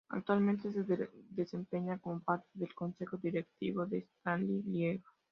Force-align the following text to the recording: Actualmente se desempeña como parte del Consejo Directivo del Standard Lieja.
Actualmente 0.09 0.71
se 0.73 0.83
desempeña 1.35 1.99
como 1.99 2.21
parte 2.21 2.49
del 2.55 2.73
Consejo 2.73 3.17
Directivo 3.17 3.85
del 3.85 3.99
Standard 4.01 4.65
Lieja. 4.65 5.07